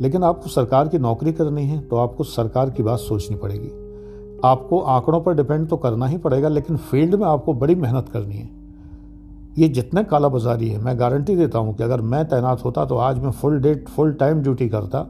लेकिन 0.00 0.24
आपको 0.24 0.50
सरकार 0.50 0.88
की 0.88 0.98
नौकरी 0.98 1.32
करनी 1.32 1.66
है 1.66 1.80
तो 1.80 1.96
आपको 1.96 2.24
सरकार 2.24 2.70
की 2.70 2.82
बात 2.82 2.98
सोचनी 2.98 3.36
पड़ेगी। 3.36 3.68
आपको 4.44 4.80
आंकड़ों 4.80 5.20
पर 5.20 5.34
डिपेंड 5.34 5.68
तो 5.68 5.76
करना 5.76 6.06
ही 6.06 6.18
पड़ेगा, 6.18 6.48
लेकिन 6.48 6.76
फ़ील्ड 6.76 7.14
में 7.14 7.26
आपको 7.26 7.54
बड़ी 7.54 7.74
मेहनत 7.74 8.08
करनी 8.08 8.34
है। 8.34 8.55
ये 9.56 9.68
जितने 9.68 10.02
काला 10.04 10.28
बाजारी 10.28 10.68
है, 10.68 10.78
मैं 10.78 10.98
गारंटी 10.98 11.36
देता 11.36 11.58
हूँ 11.58 11.74
कि 11.76 11.82
अगर 11.82 12.00
मैं 12.00 12.24
तैनात 12.24 12.64
होता 12.64 12.84
तो 12.84 12.96
आज 12.96 13.18
मैं 13.18 13.30
full 13.32 13.60
date 13.60 13.88
full 13.88 14.12
time 14.12 14.42
duty 14.42 14.68
करता। 14.68 15.06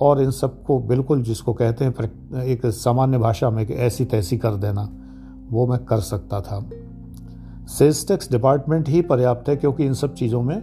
और 0.00 0.20
इन 0.22 0.30
सबको 0.30 0.78
बिल्कुल 0.80 1.22
जिसको 1.22 1.52
कहते 1.52 1.84
हैं 1.84 2.42
एक 2.44 2.66
सामान्य 2.66 3.18
भाषा 3.18 3.50
में 3.50 3.64
कि 3.66 3.74
ऐसी 3.74 4.04
तैसी 4.04 4.38
कर 4.38 4.54
देना, 4.56 4.88
वो 5.50 5.66
मैं 5.66 5.78
कर 5.84 6.00
सकता 6.00 6.40
था। 6.40 6.60
सेल्स 7.68 8.06
टैक्स 8.08 8.30
डिपार्टमेंट 8.30 8.88
ही 8.88 9.00
पर्याप्त 9.02 9.48
है, 9.48 9.56
क्योंकि 9.56 9.86
इन 9.86 9.94
सब 9.94 10.14
चीज़ों 10.14 10.42
में 10.42 10.62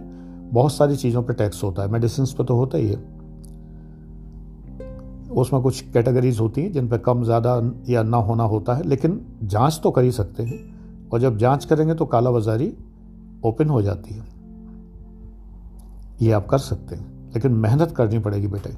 बहुत 0.52 0.72
सारी 0.72 0.96
चीज़ों 0.96 1.22
पर 1.22 1.34
टैक्स 1.34 1.62
होता 1.64 1.82
है। 1.82 1.90
मेडिसिन 1.90 2.26
पर 2.38 2.44
तो 2.44 2.56
होता 2.56 2.78
ही 2.78 2.88
है। 2.88 2.96
उसमें 5.32 5.62
कुछ 5.62 5.80
कैटेगरीज 5.92 6.40
होती 6.40 6.62
हैं, 6.62 6.72
जिन 6.72 6.88
पर 6.88 6.98
कम, 6.98 7.24
ज़्यादा 7.24 7.60
या 7.88 8.02
ना 8.02 8.16
होना 8.16 8.44
होता 8.44 8.74
है, 8.74 8.88
लेकिन 8.88 9.20
जाँच 9.44 9.80
तो 9.82 9.90
कर 9.90 10.04
ही 10.04 10.12
सकते 10.12 10.42
हैं। 10.42 11.08
और 11.08 11.20
जब 11.20 11.36
जाँच 11.38 11.64
करेंगे 11.64 11.94
तो 11.94 12.06
काला 12.06 12.30
बाजारी 12.30 12.72
ओपन 13.46 13.68
हो 13.68 13.82
जाती 13.82 14.14
है। 14.14 14.24
ये 16.20 16.32
आप 16.32 16.46
कर 16.46 16.58
सकते 16.58 16.96
हैं, 16.96 17.32
लेकिन 17.34 17.52
मेहनत 17.54 17.92
करनी 17.92 18.18
पड़ेगी 18.18 18.46
बेटे। 18.48 18.70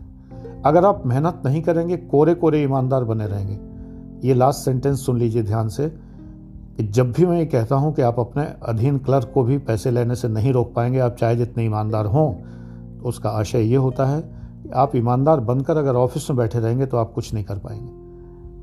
अगर 0.64 0.84
आप 0.84 1.02
मेहनत 1.06 1.42
नहीं 1.44 1.62
करेंगे 1.62 1.96
कोरे 1.96 2.34
कोरे 2.34 2.62
ईमानदार 2.62 3.04
बने 3.04 3.26
रहेंगे। 3.26 4.28
ये 4.28 4.34
लास्ट 4.34 4.64
सेंटेंस 4.64 5.04
सुन 5.06 5.18
लीजिए 5.18 5.42
ध्यान 5.42 5.68
से, 5.68 5.88
कि 5.88 6.84
जब 6.84 7.12
भी 7.12 7.26
मैं 7.26 7.38
ये 7.38 7.46
कहता 7.46 7.76
हूँ 7.76 7.92
कि 7.94 8.02
आप 8.02 8.18
अपने 8.20 8.42
अधीन 8.68 8.98
क्लर्क 8.98 9.30
को 9.34 9.42
भी 9.42 9.58
पैसे 9.60 9.90
लेने 9.90 10.14
से 10.14 10.28
नहीं 10.28 10.52
रोक 10.52 10.72
पाएँगे, 10.74 10.98
आप 10.98 11.16
चाहे 11.16 11.36
जितने 11.36 11.64
ईमानदार 11.64 12.06
हों 12.06 12.32
तो 12.32 13.08
उसका 13.08 13.30
आशय 13.30 13.62
ये 13.62 13.76
होता 13.76 14.06
है, 14.06 14.20
कि 14.20 14.70
आप 14.70 14.96
ईमानदार 14.96 15.40
बनकर 15.42 15.76
अगर 15.76 15.96
ऑफ़िस 15.96 16.30
में 16.30 16.36
बैठे 16.36 16.58
रहेंगे 16.58 16.86
तो 16.86 16.96
आप 16.96 17.12
कुछ 17.12 17.32
नहीं 17.34 17.44
कर 17.44 17.58
पाएँगे। 17.58 18.06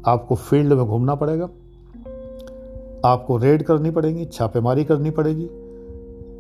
आपको 0.06 0.36
फ़ील्ड 0.38 0.74
में 0.74 0.86
घूमना 0.86 1.16
पड़ेगा, 1.16 1.46
आपको 3.06 3.38
रेड 3.38 3.64
करनी 3.64 3.92
पड़ेगी, 3.92 4.26
छापेमारी 4.26 4.84
करनी 4.84 5.10
पड़ेगी 5.12 5.50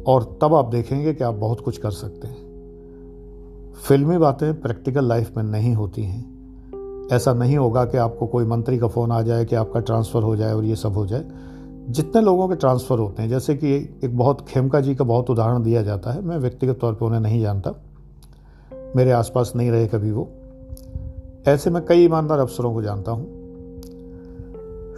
और 0.08 0.40
तब 0.42 0.54
आप 0.54 0.66
देखेंगे 0.66 1.14
कि 1.14 1.24
आप 1.24 1.36
बहुत 1.36 1.60
कुछ 1.60 1.78
कर 1.78 1.92
सकते 1.92 2.28
हैं। 2.28 2.46
फिल्मी 3.88 4.18
बातें 4.18 4.62
प्रैक्टिकल 4.62 5.06
लाइफ 5.06 5.38
में 5.38 5.44
नहीं 5.44 5.74
होती 5.74 6.04
हैं। 6.04 6.36
ऐसा 7.12 7.34
नहीं 7.34 7.58
होगा 7.58 7.86
कि 7.86 7.98
आपको 7.98 8.28
कोई 8.28 8.46
मंत्री 8.46 8.78
का 8.78 8.88
फ़ोन 8.88 9.12
आ 9.12 9.22
जाए 9.22 9.46
कि 9.46 9.56
आपका 9.56 9.80
ट्रांसफ़र 9.80 10.24
हो 10.24 10.36
जाए 10.36 10.54
और 10.54 10.66
ये 10.66 10.76
सब 10.76 10.94
हो 10.94 11.06
जाए। 11.06 11.26
जितने 11.90 12.22
लोगों 12.22 12.48
के 12.48 12.56
ट्रांसफ़र 12.56 13.00
होते 13.00 13.22
हैं, 13.22 13.30
जैसे 13.30 13.56
कि 13.56 14.00
एक 14.04 14.18
बहुत 14.18 14.46
खेमका 14.48 14.80
जी 14.80 14.96
का 14.96 15.04
बहुत 15.04 15.30
उदाहरण 15.30 15.64
दिया 15.64 15.82
जाता 15.82 16.12
है, 16.12 16.22
मैं 16.22 16.38
व्यक्तिगत 16.38 16.78
तौर 16.82 16.94
पर 16.94 17.06
उन्हें 17.06 17.20
नहीं 17.20 17.42
जानता। 17.42 17.84
मेरे 18.96 19.12
आसपास 19.12 19.54
नहीं 19.56 19.72
रहे 19.72 19.88
कभी 19.88 20.12
वो। 20.12 20.30
ऐसे 21.48 21.70
मैं 21.70 21.86
कई 21.86 22.04
ईमानदार 22.04 22.40
अफसरों 22.40 22.74
को 22.74 22.82
जानता 22.82 23.12
हूँ। 23.12 23.28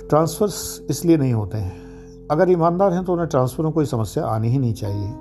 ट्रांसफ़र्स 0.10 0.88
इसलिए 0.90 1.18
नहीं 1.18 1.34
होते 1.34 1.58
हैं 1.58 1.87
अगर 2.31 2.50
ईमानदार 2.50 2.93
हैं 2.93 3.03
तो 3.05 3.13
उन्हें 3.13 3.27
ट्रांसफ़र 3.29 3.63
में 3.63 3.74
कोई 3.74 3.86
समस्या 3.86 4.25
आनी 4.25 4.50
ही 4.50 4.57
नहीं 4.57 4.74
चाहिए। 4.74 5.12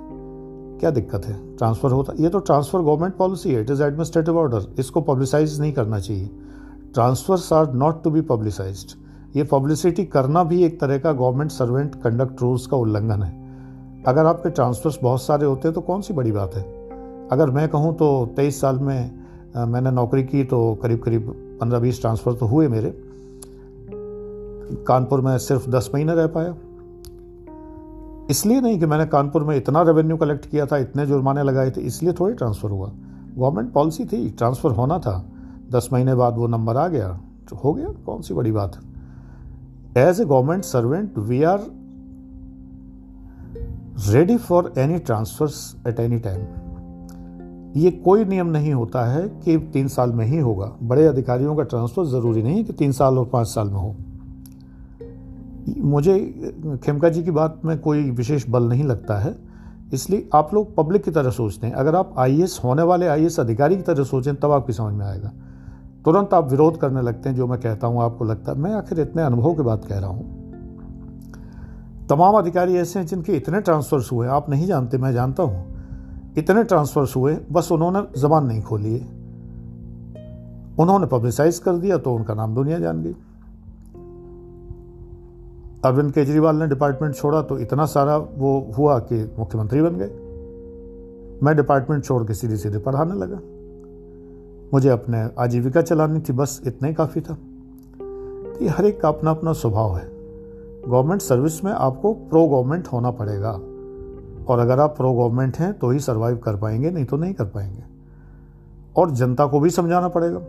क्या 0.79 0.89
दिक्कत 0.91 1.25
है? 1.25 1.35
ट्रांसफ़र 1.57 1.91
होता, 1.91 2.13
ये 2.19 2.29
तो 2.29 2.39
ट्रांसफ़र 2.39 2.81
गवर्नमेंट 2.81 3.15
पॉलिसी 3.15 3.51
है, 3.51 3.61
इट 3.61 3.69
इज़ 3.69 3.83
एडमिनिस्ट्रेटिव 3.83 4.37
ऑर्डर, 4.37 4.65
इसको 4.79 5.01
पब्लिसाइज 5.01 5.59
नहीं 5.61 5.73
करना 5.73 5.99
चाहिए। 5.99 6.29
Transfers 6.93 7.51
are 7.53 7.71
not 7.73 8.03
to 8.03 8.11
be 8.11 8.21
publicise 8.23 8.95
ये 9.35 9.43
पब्लिसिटी 9.43 10.03
करना 10.05 10.43
भी 10.43 10.63
एक 10.63 10.79
तरह 10.81 10.97
का 10.97 11.11
गवर्नमेंट 11.13 11.51
सर्वेंट 11.51 11.95
कंडक्ट 11.95 12.41
रूल्स 12.41 12.65
का 12.67 12.77
उल्लंघन 12.77 13.23
है। 13.23 14.03
अगर 14.03 14.25
आपके 14.25 14.49
ट्रांसफ़र्स 14.49 14.99
बहुत 15.03 15.21
सारे 15.21 15.45
होते 15.45 15.67
हैं 15.67 15.75
तो 15.75 15.81
कौन 15.81 16.01
सी 16.01 16.13
बड़ी 16.13 16.31
बात 16.31 16.55
है? 16.55 16.63
अगर 17.31 17.49
मैं 17.49 17.67
कहूँ 17.69 17.95
तो 17.95 18.33
तेईस 18.35 18.61
साल 18.61 18.79
में 18.79 19.11
मैंने 19.67 19.91
नौकरी 19.91 20.23
की 20.23 20.43
तो 20.43 20.73
करीब 20.83 20.99
करीब 20.99 21.33
पंद्रह 21.61 21.79
बीस 21.79 22.01
ट्रांसफ़र 22.01 22.33
तो 22.33 22.45
हुए 22.45 22.67
मेरे। 22.67 22.93
कानपुर 24.87 25.21
में 25.21 25.37
सिर्फ़ 25.39 25.69
दस 25.69 25.89
महीने 25.93 26.15
रह 26.15 26.27
पाया। 26.27 26.55
इसलिए 28.29 28.61
नहीं 28.61 28.79
कि 28.79 28.85
मैंने 28.85 29.05
कानपुर 29.07 29.43
में 29.43 29.55
इतना 29.55 29.81
रेवेन्यू 29.83 30.17
कलेक्ट 30.17 30.45
किया 30.45 30.65
था, 30.65 30.77
इतने 30.77 31.05
जुर्माने 31.05 31.43
लगाए 31.43 31.71
थे, 31.71 31.81
इसलिए 31.81 32.13
थोड़ी 32.13 32.33
ट्रांसफ़र 32.35 32.69
हुआ। 32.69 32.91
गवर्नमेंट 33.37 33.71
पॉलिसी 33.73 34.05
थी 34.05 34.29
ट्रांसफ़र 34.31 34.71
होना 34.71 34.97
था। 34.99 35.17
दस 35.71 35.89
महीने 35.93 36.15
बाद 36.15 36.37
वो 36.37 36.47
नंबर 36.47 36.77
आ 36.77 36.87
गया 36.87 37.07
तो 37.49 37.55
हो 37.55 37.73
गया, 37.73 37.87
कौन 38.05 38.21
सी 38.21 38.33
बड़ी 38.33 38.51
बात 38.51 38.75
है? 38.75 38.81
As 39.99 40.21
a 40.21 40.25
government 40.25 40.63
servant 40.65 41.17
we 41.19 41.41
are 41.43 41.59
ready 44.07 44.37
for 44.37 44.73
any 44.77 44.97
transfers 44.99 45.75
at 45.87 45.99
any 45.99 46.19
time 46.19 46.41
ये 47.75 47.91
कोई 48.03 48.25
नियम 48.25 48.47
नहीं 48.47 48.73
होता 48.73 49.05
है 49.05 49.27
कि 49.39 49.57
तीन 49.73 49.87
साल 49.87 50.11
में 50.11 50.25
ही 50.25 50.37
होगा। 50.39 50.71
बड़े 50.83 51.05
अधिकारियों 51.05 51.55
का 51.55 51.63
ट्रांसफ़र 51.63 52.05
ज़रूरी 52.05 52.43
नहीं 52.43 52.63
कि 52.65 52.73
तीन 52.73 52.91
साल 52.91 53.17
और 53.17 53.25
पाँच 53.25 53.47
साल 53.47 53.67
में 53.67 53.79
हो। 53.79 53.95
मुझे, 55.77 56.19
खेमका 56.83 57.09
जी 57.09 57.23
की 57.23 57.31
बात 57.31 57.61
में 57.65 57.79
कोई 57.79 58.11
विशेष 58.11 58.49
बल 58.49 58.63
नहीं 58.63 58.83
लगता 58.83 59.17
है। 59.17 59.35
इसलिए 59.93 60.29
आप 60.35 60.53
लोग 60.53 60.75
पब्लिक 60.75 61.03
की 61.03 61.11
तरह 61.11 61.29
सोचते 61.29 61.67
हैं। 61.67 61.73
अगर 61.73 61.95
आप 61.95 62.15
आई 62.17 62.45
होने 62.63 62.81
वाले 62.81 63.07
आई 63.07 63.25
अधिकारी 63.39 63.75
की 63.75 63.81
तरह 63.81 64.03
सोचें, 64.03 64.35
तब 64.35 64.51
आपकी 64.51 64.73
समझ 64.73 64.93
में 64.93 65.05
आएगा। 65.05 65.31
तुरंत 66.05 66.33
आप 66.33 66.51
विरोध 66.51 66.77
करने 66.77 67.01
लगते 67.01 67.29
हैं, 67.29 67.35
जो 67.35 67.47
मैं 67.47 67.59
कहता 67.59 67.87
हूँ, 67.87 68.03
आपको 68.03 68.25
लगता 68.25 68.51
है। 68.51 68.57
मैं 68.57 68.73
आखिर 68.73 68.99
इतने 68.99 69.21
अनुभव 69.21 69.53
की 69.53 69.61
बात 69.61 69.85
कह 69.85 69.99
रहा 69.99 70.09
हूँ। 70.09 70.47
तमाम 72.09 72.35
अधिकारी 72.35 72.75
ऐसे 72.75 72.99
हैं 72.99 73.05
जिनके 73.05 73.33
इतने 73.33 73.61
ट्रांसफर्स 73.61 74.11
हुए। 74.11 74.27
आप 74.27 74.49
नहीं 74.49 74.67
जानते, 74.67 74.97
मैं 74.97 75.13
जानता 75.13 75.43
हूँ। 75.43 75.77
इतने 76.37 76.63
ट्रांसफर्स 76.63 77.15
हुए, 77.15 77.37
बस 77.51 77.71
उन्होंने 77.71 78.19
जबान 78.19 78.45
नहीं 78.45 78.61
खोली 78.61 79.05
उन्होंने 80.79 81.05
पब्लिसाइज 81.05 81.59
कर 81.59 81.73
दिया 81.73 81.97
तो 81.97 82.13
उनका 82.13 82.33
नाम 82.33 82.55
दुनिया 82.55 82.79
जान 82.79 83.01
गई। 83.03 83.15
अरविंद 85.87 86.11
केजरीवाल 86.11 86.55
ने 86.55 86.67
डिपार्टमेंट 86.67 87.15
छोड़ा 87.15 87.41
तो 87.41 87.59
इतना 87.59 87.85
सारा 87.85 88.17
वो 88.17 88.71
हुआ 88.77 88.99
कि 88.99 89.31
मुख्यमंत्री 89.39 89.81
बन 89.81 89.95
गए। 89.95 90.11
मैं 91.43 91.55
डिपार्टमेंट 91.55 92.03
छोड़ 92.03 92.23
के 92.23 92.33
सीधे 92.33 92.57
सीधे 92.57 92.77
पढ़ाने 92.77 93.13
लगा। 93.13 93.39
मुझे 94.73 94.89
अपने 94.89 95.29
आजीविका 95.39 95.81
चलानी 95.81 96.19
थी, 96.19 96.33
बस 96.33 96.61
इतना 96.67 96.87
ही 96.87 96.93
काफ़ी 96.93 97.21
था। 97.21 97.37
कि 98.59 98.67
हर 98.67 98.85
एक 98.85 99.01
का 99.01 99.07
अपना 99.07 99.31
अपना 99.31 99.53
स्वभाव 99.53 99.97
है। 99.97 100.11
गवर्नमेंट 100.87 101.21
सर्विस 101.21 101.63
में 101.63 101.71
आपको 101.71 102.13
प्रो 102.13 102.47
गवर्नमेंट 102.47 102.87
होना 102.87 103.11
पड़ेगा। 103.11 103.51
और 104.47 104.59
अगर 104.59 104.79
आप 104.79 104.97
प्रो 104.97 105.13
गवर्नमेंट 105.13 105.57
हैं 105.57 105.79
तो 105.79 105.89
ही 105.89 105.99
सर्वाइव 105.99 106.37
कर 106.37 106.55
पाएँगे, 106.55 106.91
नहीं 106.91 107.05
तो 107.05 107.17
नहीं 107.17 107.33
कर 107.33 107.45
पाएँगे। 107.45 107.83
और 108.95 109.11
जनता 109.11 109.45
को 109.45 109.59
भी 109.59 109.69
समझाना 109.69 110.07
पड़ेगा। 110.07 110.39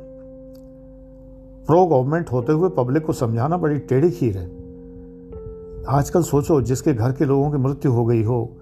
प्रो 1.67 1.87
गवर्नमेंट 1.87 2.33
होते 2.33 2.53
हुए 2.53 2.69
पब्लिक 2.69 3.07
को 3.07 3.13
समझाना 3.13 3.57
बड़ी 3.57 3.79
टेढ़ी 3.79 4.11
खीर 4.11 4.39
है। 4.39 4.58
आजकल 5.89 6.23
सोचो, 6.23 6.61
जिसके 6.61 6.95
घर 6.95 7.13
के 7.13 7.25
लोगों 7.25 7.51
की 7.51 7.57
मृत्यु 7.57 7.93
हो 7.93 8.07
गई 8.07 8.23
हो, 8.23 8.57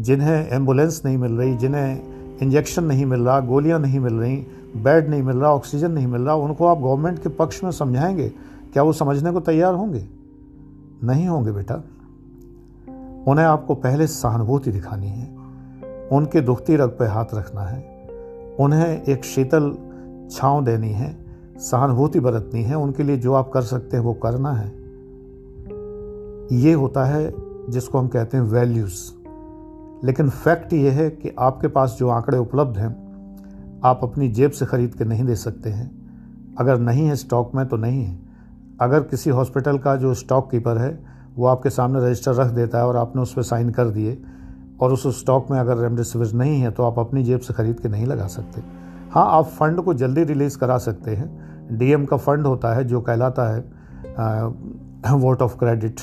जिन्हें 0.00 0.48
एंबुलेंस 0.48 1.02
नहीं 1.04 1.18
मिल 1.18 1.32
रही, 1.32 1.56
जिन्हें 1.56 2.02
इंजेक्शन 2.42 2.84
नहीं 2.84 3.06
मिल 3.06 3.20
रहा, 3.20 3.40
गोलियाँ 3.40 3.80
नहीं 3.80 4.00
मिल 4.00 4.14
रही, 4.14 4.36
बेड 4.76 5.10
नहीं 5.10 5.22
मिल 5.22 5.36
रहा, 5.36 5.50
ऑक्सीजन 5.50 5.90
नहीं 5.90 6.06
मिल 6.06 6.22
रहा, 6.22 6.34
उनको 6.34 6.66
आप 6.66 6.78
गवर्नमेंट 6.78 7.18
के 7.18 7.28
पक्ष 7.28 7.64
में 7.64 7.70
समझाएँगे? 7.70 8.28
क्या 8.72 8.82
वो 8.82 8.92
समझने 8.92 9.30
को 9.30 9.40
तैयार 9.40 9.74
होंगे? 9.74 10.08
नहीं 11.04 11.26
होंगे 11.26 11.52
बेटा। 11.52 11.74
उन्हें 13.26 13.46
आपको 13.46 13.74
पहले 13.74 14.06
सहानुभूति 14.06 14.70
दिखानी 14.70 15.08
है, 15.08 15.36
उनके 16.12 16.40
दुखती 16.40 16.76
रग 16.76 16.88
पर 16.88 17.06
हाथ 17.06 17.26
रखना 17.34 17.60
है, 17.60 18.08
उन्हें 18.60 19.02
एक 19.02 19.24
शीतल 19.24 19.76
छांव 20.30 20.64
देनी 20.64 20.90
है, 20.90 21.26
सहानुभूति 21.58 22.20
बरतनी 22.20 22.62
है, 22.62 22.74
उनके 22.74 23.02
लिए 23.02 23.16
जो 23.16 23.32
आप 23.32 23.50
कर 23.54 23.62
सकते 23.62 23.96
हैं 23.96 24.04
वो 24.04 24.14
करना 24.14 24.52
है। 24.52 24.79
ये 26.52 26.72
होता 26.72 27.04
है 27.04 27.32
जिसको 27.70 27.98
हम 27.98 28.06
कहते 28.08 28.36
हैं 28.36 28.44
वैल्यूज़ 28.44 29.00
लेकिन 30.06 30.28
फैक्ट 30.28 30.72
ये 30.72 30.90
है 30.90 31.08
कि 31.10 31.34
आपके 31.38 31.68
पास 31.68 31.96
जो 31.98 32.08
आंकड़े 32.08 32.38
उपलब्ध 32.38 32.78
हैं, 32.78 32.88
आप 33.84 34.00
अपनी 34.02 34.28
जेब 34.28 34.50
से 34.50 34.66
ख़रीद 34.66 34.94
के 34.94 35.04
नहीं 35.04 35.24
दे 35.24 35.34
सकते 35.34 35.70
हैं। 35.70 35.90
अगर 36.58 36.78
नहीं 36.78 37.06
है 37.06 37.16
स्टॉक 37.16 37.54
में 37.54 37.66
तो 37.66 37.76
नहीं 37.76 38.02
है। 38.04 38.18
अगर 38.80 39.00
किसी 39.02 39.30
हॉस्पिटल 39.30 39.78
का 39.78 39.94
जो 39.96 40.14
स्टॉक 40.14 40.50
कीपर 40.50 40.78
है, 40.78 40.98
वो 41.36 41.46
आपके 41.46 41.70
सामने 41.70 42.00
रजिस्टर 42.00 42.34
रख 42.34 42.46
देता 42.46 42.78
है 42.78 42.86
और 42.86 42.96
आपने 42.96 43.22
उस 43.22 43.32
पर 43.34 43.42
साइन 43.42 43.70
कर 43.70 43.88
दिए, 43.88 44.18
और 44.80 44.92
उस 44.92 45.06
स्टॉक 45.20 45.50
में 45.50 45.58
अगर 45.58 45.76
रेमडेसिविर 45.76 46.32
नहीं 46.34 46.60
है 46.60 46.70
तो 46.70 46.82
आप 46.82 46.98
अपनी 46.98 47.22
जेब 47.24 47.40
से 47.40 47.54
ख़रीद 47.54 47.80
के 47.80 47.88
नहीं 47.88 48.06
लगा 48.06 48.26
सकते। 48.26 48.62
हाँ 49.10 49.26
आप 49.28 49.46
फंड 49.46 49.80
को 49.80 49.94
जल्दी 49.94 50.24
रिलीज़ 50.24 50.58
करा 50.58 50.78
सकते 50.78 51.16
हैं। 51.16 51.78
डीएम 51.78 52.04
का 52.04 52.16
फंड 52.16 52.46
होता 52.46 52.74
है 52.74 52.84
जो 52.84 53.00
कहलाता 53.00 53.48
है 53.48 53.60
वोट 55.14 55.42
ऑफ़ 55.42 55.56
क्रेडिट 55.58 56.00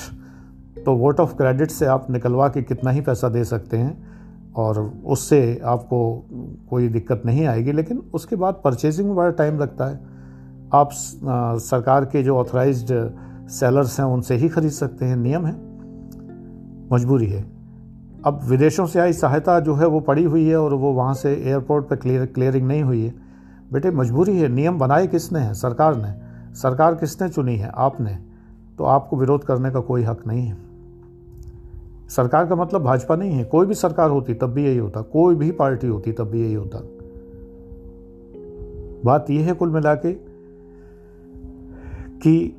तो 0.84 0.94
वोट 0.94 1.20
ऑफ़ 1.20 1.34
क्रेडिट 1.34 1.70
से 1.70 1.86
आप 1.86 2.10
निकलवा 2.10 2.48
के 2.48 2.62
कितना 2.62 2.90
ही 2.90 3.00
पैसा 3.00 3.28
दे 3.28 3.44
सकते 3.44 3.76
हैं 3.76 4.08
और 4.56 4.92
उससे 5.04 5.60
आपको 5.64 6.26
कोई 6.70 6.88
दिक्कत 6.88 7.22
नहीं 7.26 7.46
आएगी, 7.46 7.72
लेकिन 7.72 8.02
उसके 8.14 8.36
बाद 8.36 8.60
परचेजिंग 8.64 9.06
में 9.06 9.16
बड़ा 9.16 9.30
टाइम 9.30 9.58
लगता 9.58 9.86
है। 9.86 10.00
आप 10.74 10.88
सरकार 11.60 12.04
के 12.04 12.22
जो 12.22 12.36
ऑथराइज्ड 12.36 12.88
सेलर्स 13.48 14.00
हैं, 14.00 14.06
उनसे 14.06 14.34
ही 14.34 14.48
खरीद 14.48 14.70
सकते 14.70 15.04
हैं, 15.04 15.16
नियम 15.16 15.46
है। 15.46 15.56
मजबूरी 16.92 17.26
है। 17.26 17.42
अब 18.24 18.40
विदेशों 18.44 18.86
से 18.86 19.00
आई 19.00 19.12
सहायता 19.12 19.60
जो 19.60 19.74
है, 19.74 19.86
वो 19.86 20.00
पड़ी 20.00 20.24
हुई 20.24 20.46
है 20.46 20.56
और 20.56 20.74
वो 20.74 20.92
वहाँ 20.92 21.14
से 21.14 21.34
एयरपोर्ट 21.34 21.88
पर 21.88 21.96
क्लियर 21.96 22.26
क्लियरिंग 22.26 22.68
नहीं 22.68 22.82
हुई 22.82 23.04
है। 23.04 23.14
बेटे, 23.72 23.90
मजबूरी 23.90 24.38
है। 24.38 24.48
नियम 24.48 24.78
बनाए 24.78 25.06
किसने 25.06 25.40
हैं? 25.40 25.54
सरकार 25.54 25.96
ने। 25.96 26.14
सरकार 26.54 26.94
किसने 26.94 27.28
चुनी 27.28 27.56
है? 27.56 27.72
आपने। 27.74 28.18
तो 28.78 28.84
आपको 28.84 29.16
विरोध 29.16 29.44
करने 29.44 29.70
का 29.70 29.80
कोई 29.80 30.02
हक 30.02 30.26
नहीं 30.26 30.46
है। 30.46 30.67
सरकार 32.08 32.46
का 32.46 32.54
मतलब 32.54 32.82
भाजपा 32.82 33.16
नहीं 33.16 33.32
है। 33.32 33.44
कोई 33.44 33.66
भी 33.66 33.74
सरकार 33.74 34.10
होती, 34.10 34.34
तब 34.34 34.46
भी 34.46 34.64
यही 34.64 34.78
होता। 34.78 35.00
कोई 35.00 35.34
भी 35.34 35.50
पार्टी 35.50 35.86
होती, 35.86 36.12
तब 36.12 36.24
भी 36.24 36.42
यही 36.42 36.54
होता। 36.54 36.78
बात 39.04 39.30
यह 39.30 39.46
है 39.46 39.52
कुल 39.52 39.70
मिला 39.70 39.94
के 39.94 40.12
कि 42.22 42.56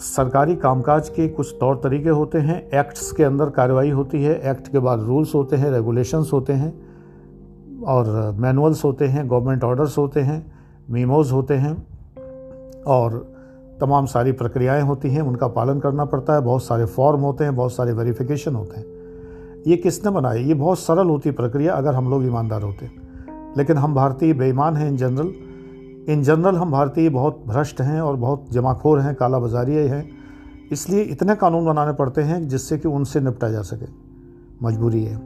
सरकारी 0.00 0.56
कामकाज 0.56 1.08
के 1.08 1.28
कुछ 1.28 1.56
तौर 1.60 1.76
तरीके 1.76 2.08
होते 2.08 2.38
हैं। 2.38 2.68
एक्ट्स 2.78 3.12
के 3.12 3.24
अंदर 3.24 3.50
कार्रवाई 3.50 3.90
होती 3.90 4.22
है। 4.22 4.50
एक्ट 4.50 4.68
के 4.68 4.78
बाद 4.78 5.00
रूल्स 5.00 5.34
होते 5.34 5.56
हैं, 5.56 5.70
रेगुलेशंस 5.70 6.30
होते 6.32 6.52
हैं 6.52 6.82
और 7.82 8.34
मैनुअल्स 8.38 8.84
होते 8.84 9.04
हैं, 9.04 9.30
गवर्नमेंट 9.30 9.64
ऑर्डर्स 9.64 9.98
होते 9.98 10.20
हैं, 10.20 10.52
मीमोज 10.90 11.32
होते 11.32 11.54
हैं 11.54 11.86
और 12.86 13.39
तमाम 13.80 14.06
सारी 14.06 14.32
प्रक्रियाएँ 14.32 14.82
होती 14.82 15.10
हैं, 15.10 15.22
उनका 15.22 15.48
पालन 15.48 15.80
करना 15.80 16.04
पड़ता 16.04 16.34
है, 16.34 16.40
बहुत 16.40 16.64
सारे 16.64 16.84
फॉर्म 16.84 17.20
होते 17.20 17.44
हैं, 17.44 17.56
बहुत 17.56 17.72
सारे 17.72 17.92
वेरिफिकेशन 17.92 18.54
होते 18.54 18.80
हैं। 18.80 18.86
ये 19.66 19.76
किसने 19.76 20.10
बनाए 20.10 20.38
ये 20.38 20.54
बहुत 20.54 20.78
सरल 20.78 21.08
होती 21.08 21.30
प्रक्रिया 21.30 21.74
अगर 21.74 21.94
हम 21.94 22.10
लोग 22.10 22.24
ईमानदार 22.24 22.62
होते। 22.62 22.90
लेकिन 23.56 23.76
हम 23.76 23.94
भारतीय 23.94 24.32
बेईमान 24.32 24.76
हैं 24.76 24.88
इन 24.88 24.96
जनरल 24.96 25.32
इन 26.08 26.22
जनरल 26.22 26.56
हम 26.56 26.70
भारतीय 26.70 27.08
बहुत 27.08 27.42
भ्रष्ट 27.46 27.80
हैं 27.80 28.00
और 28.00 28.16
बहुत 28.16 28.46
जमाखोर 28.52 29.00
हैं 29.00 29.14
काला 29.14 29.38
बाजारी 29.38 29.74
हैं। 29.74 30.04
इसलिए 30.72 31.00
इतने 31.02 31.34
कानून 31.34 31.64
बनाने 31.64 31.92
पड़ते 31.92 32.22
हैं 32.22 32.48
जिससे 32.48 32.78
कि 32.78 32.88
उनसे 32.88 33.20
निपटा 33.20 33.48
जा 33.48 33.62
सके। 33.62 33.86
मजबूरी 34.62 35.04
है। 35.04 35.16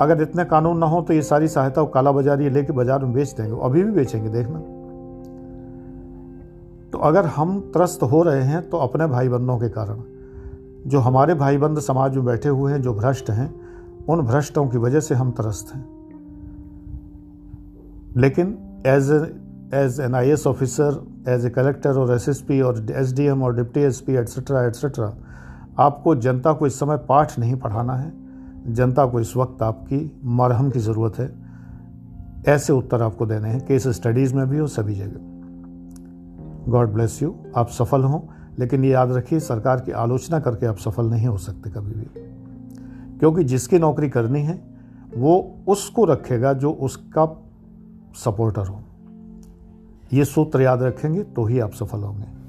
अगर 0.00 0.22
इतने 0.22 0.44
कानून 0.44 0.78
ना 0.78 0.86
हो 0.86 1.00
तो 1.02 1.14
ये 1.14 1.22
सारी 1.22 1.48
सहायता 1.48 1.84
काला 1.84 2.12
बाजारी 2.12 2.50
लेके 2.50 2.72
बाज़ार 2.72 3.04
में 3.04 3.12
बेच 3.12 3.32
देंगे। 3.32 3.60
अभी 3.62 3.82
भी 3.82 3.92
बेचेंगे, 3.92 4.28
देखना। 4.28 4.58
तो 6.92 6.98
अगर 6.98 7.26
हम 7.26 7.58
त्रस्त 7.72 8.02
हो 8.02 8.22
रहे 8.22 8.42
हैं 8.42 8.68
तो 8.70 8.76
अपने 8.76 9.06
भाई 9.06 9.28
बंधों 9.28 9.58
के 9.58 9.68
कारण। 9.68 10.02
जो 10.86 10.98
हमारे 10.98 11.34
भाई 11.34 11.56
बंद 11.56 11.78
समाज 11.78 12.16
में 12.16 12.24
बैठे 12.24 12.48
हुए 12.48 12.72
हैं, 12.72 12.82
जो 12.82 12.94
भ्रष्ट 12.94 13.30
हैं, 13.30 13.54
उन 14.08 14.20
भ्रष्टों 14.20 14.66
की 14.68 14.78
वजह 14.78 15.00
से 15.00 15.14
हम 15.14 15.30
त्रस्त 15.30 15.74
हैं। 15.74 15.84
लेकिन 18.16 18.58
as 18.86 19.10
as 19.74 20.00
an 20.00 20.14
I 20.14 20.30
S 20.30 20.46
officer 20.46 21.00
as 21.28 21.46
a 21.46 21.50
collector 21.50 21.98
और 21.98 22.14
एस 22.14 22.28
एस 22.28 22.40
पी 22.40 22.60
और 22.60 22.86
एस 22.90 23.12
डी 23.12 23.24
एम 23.24 23.42
और 23.42 23.56
deputy 23.56 23.80
S 23.80 24.00
P 24.00 24.14
etcetera 24.14 24.64
etcetera 24.64 25.12
आपको 25.78 26.14
जनता 26.16 26.52
को 26.52 26.66
इस 26.66 26.78
समय 26.80 26.96
पाठ 27.08 27.38
नहीं 27.38 27.56
पढ़ाना 27.56 27.96
है। 27.96 28.12
जनता 28.68 29.06
को 29.06 29.20
इस 29.20 29.36
वक्त 29.36 29.62
आपकी 29.62 30.20
मरहम 30.24 30.70
की 30.70 30.78
ज़रूरत 30.78 31.18
है। 31.18 31.32
ऐसे 32.46 32.72
उत्तर 32.72 33.02
आपको 33.02 33.26
देने 33.26 33.48
हैं। 33.48 33.66
केस 33.66 33.88
स्टडीज़ 33.88 34.34
में 34.34 34.48
भी 34.48 34.58
हो, 34.58 34.66
सभी 34.66 34.94
जगह। 34.94 35.31
गॉड 36.68 36.88
ब्लेस 36.88 37.22
यू 37.22 37.36
आप 37.56 37.68
सफल 37.68 38.02
हों, 38.02 38.20
लेकिन 38.58 38.84
ये 38.84 38.90
याद 38.90 39.12
रखिए, 39.12 39.40
सरकार 39.40 39.80
की 39.80 39.92
आलोचना 39.92 40.40
करके 40.40 40.66
आप 40.66 40.76
सफल 40.76 41.06
नहीं 41.06 41.26
हो 41.26 41.38
सकते 41.38 41.70
कभी 41.70 41.92
भी। 41.92 42.06
क्योंकि 43.18 43.44
जिसकी 43.44 43.78
नौकरी 43.78 44.08
करनी 44.08 44.42
है, 44.42 44.64
वो 45.16 45.54
उसको 45.68 46.04
रखेगा 46.04 46.52
जो 46.52 46.72
उसका 46.72 47.42
सपोर्टर 48.14 48.66
हो। 48.66 48.82
ये 50.12 50.24
सूत्र 50.24 50.60
याद 50.60 50.82
रखेंगे 50.82 51.22
तो 51.22 51.44
ही 51.44 51.60
आप 51.60 51.72
सफल 51.72 51.98
होंगे। 51.98 52.41